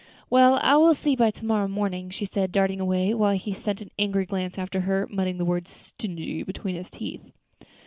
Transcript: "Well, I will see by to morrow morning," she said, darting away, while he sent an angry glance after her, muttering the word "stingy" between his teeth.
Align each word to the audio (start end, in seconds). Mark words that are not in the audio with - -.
"Well, 0.31 0.55
I 0.63 0.77
will 0.77 0.95
see 0.95 1.15
by 1.15 1.29
to 1.29 1.45
morrow 1.45 1.67
morning," 1.67 2.09
she 2.09 2.25
said, 2.25 2.51
darting 2.51 2.79
away, 2.79 3.13
while 3.13 3.37
he 3.37 3.53
sent 3.53 3.81
an 3.81 3.91
angry 3.99 4.25
glance 4.25 4.57
after 4.57 4.79
her, 4.79 5.07
muttering 5.11 5.37
the 5.37 5.45
word 5.45 5.67
"stingy" 5.67 6.41
between 6.41 6.73
his 6.73 6.89
teeth. 6.89 7.31